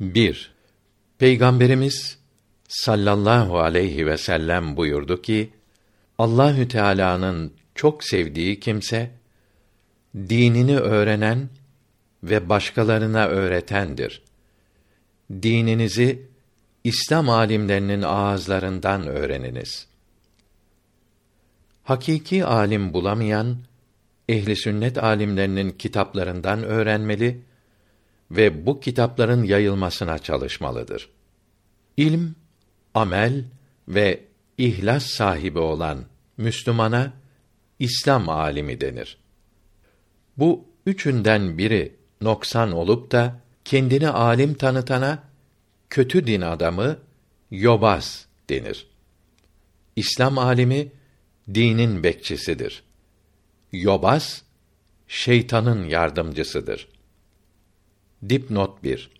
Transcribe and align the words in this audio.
1. 0.00 0.52
Peygamberimiz 1.18 2.18
sallallahu 2.68 3.58
aleyhi 3.58 4.06
ve 4.06 4.18
sellem 4.18 4.76
buyurdu 4.76 5.22
ki: 5.22 5.50
Allahü 6.18 6.68
Teala'nın 6.68 7.52
çok 7.74 8.04
sevdiği 8.04 8.60
kimse 8.60 9.10
dinini 10.16 10.78
öğrenen 10.78 11.48
ve 12.22 12.48
başkalarına 12.48 13.26
öğretendir. 13.26 14.22
Dininizi 15.32 16.22
İslam 16.84 17.28
alimlerinin 17.28 18.02
ağızlarından 18.02 19.06
öğreniniz. 19.06 19.86
Hakiki 21.84 22.44
alim 22.44 22.92
bulamayan 22.92 23.56
ehli 24.28 24.56
sünnet 24.56 24.98
alimlerinin 24.98 25.70
kitaplarından 25.70 26.62
öğrenmeli 26.62 27.40
ve 28.36 28.66
bu 28.66 28.80
kitapların 28.80 29.42
yayılmasına 29.44 30.18
çalışmalıdır. 30.18 31.08
İlm, 31.96 32.34
amel 32.94 33.44
ve 33.88 34.20
ihlas 34.58 35.06
sahibi 35.06 35.58
olan 35.58 36.04
Müslümana 36.36 37.12
İslam 37.78 38.28
alimi 38.28 38.80
denir. 38.80 39.18
Bu 40.36 40.64
üçünden 40.86 41.58
biri 41.58 41.96
noksan 42.20 42.72
olup 42.72 43.12
da 43.12 43.40
kendini 43.64 44.08
alim 44.08 44.54
tanıtana 44.54 45.22
kötü 45.90 46.26
din 46.26 46.40
adamı 46.40 46.98
yobaz 47.50 48.26
denir. 48.48 48.86
İslam 49.96 50.38
alimi 50.38 50.92
dinin 51.54 52.02
bekçisidir. 52.02 52.82
Yobaz 53.72 54.42
şeytanın 55.08 55.84
yardımcısıdır. 55.84 56.93
Dipnot 58.28 58.84
1 58.84 59.10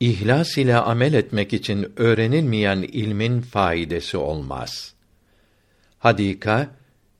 İhlas 0.00 0.58
ile 0.58 0.76
amel 0.76 1.12
etmek 1.12 1.52
için 1.52 1.92
öğrenilmeyen 1.96 2.82
ilmin 2.82 3.40
faidesi 3.40 4.16
olmaz. 4.16 4.94
Hadika 5.98 6.70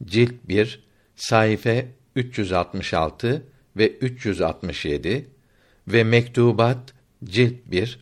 cilt 0.05 0.33
1 0.49 0.85
sayfa 1.17 1.75
366 2.17 3.47
ve 3.77 3.89
367 3.91 5.29
ve 5.89 6.05
Mektubat 6.05 6.95
cilt 7.25 7.55
1 7.67 7.99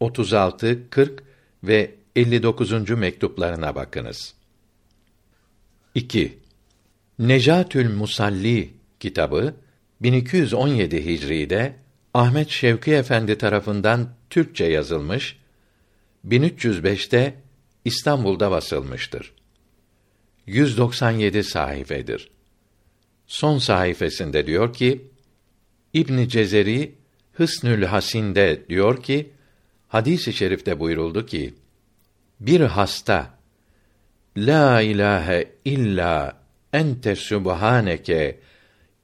36, 0.00 0.90
40 0.90 1.22
ve 1.64 1.94
59. 2.16 2.90
mektuplarına 2.90 3.74
bakınız. 3.74 4.34
2. 5.94 6.38
Necatül 7.18 7.94
Musalli 7.94 8.70
kitabı 9.00 9.54
1217 10.00 11.04
Hicri'de 11.06 11.85
Ahmet 12.16 12.50
Şevki 12.50 12.92
Efendi 12.92 13.38
tarafından 13.38 14.08
Türkçe 14.30 14.64
yazılmış, 14.64 15.38
1305'te 16.28 17.34
İstanbul'da 17.84 18.50
basılmıştır. 18.50 19.32
197 20.46 21.44
sayfedir. 21.44 22.30
Son 23.26 23.58
sayfasında 23.58 24.46
diyor 24.46 24.72
ki, 24.72 25.10
İbn 25.92 26.26
Cezeri 26.28 26.94
Hısnül 27.32 27.84
Hasin'de 27.84 28.68
diyor 28.68 29.02
ki, 29.02 29.30
hadis-i 29.88 30.32
şerifte 30.32 30.80
buyuruldu 30.80 31.26
ki, 31.26 31.54
bir 32.40 32.60
hasta, 32.60 33.38
La 34.36 34.80
ilahe 34.80 35.52
illa 35.64 36.42
ente 36.72 37.16
subhaneke 37.16 38.40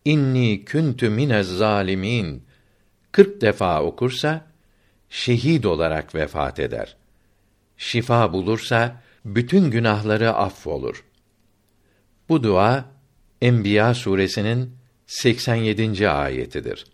inni 0.04 0.64
kuntu 0.64 1.10
minez 1.10 1.46
zalimin 1.46 2.51
40 3.12 3.40
defa 3.40 3.82
okursa 3.82 4.46
şehit 5.10 5.66
olarak 5.66 6.14
vefat 6.14 6.58
eder. 6.60 6.96
Şifa 7.76 8.32
bulursa 8.32 9.02
bütün 9.24 9.70
günahları 9.70 10.32
affolur. 10.32 11.04
Bu 12.28 12.42
dua 12.42 12.84
Enbiya 13.42 13.94
suresinin 13.94 14.76
87. 15.06 16.08
ayetidir. 16.10 16.91